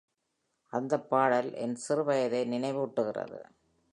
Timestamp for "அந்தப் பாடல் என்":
0.73-1.75